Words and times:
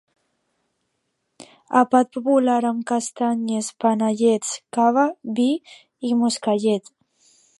Àpat 1.81 2.07
popular 2.15 2.63
amb 2.69 2.81
castanyes, 2.93 3.69
panellets, 3.85 4.57
cava, 4.79 5.05
vi 5.41 5.47
i 6.11 6.17
moscatell. 6.23 6.93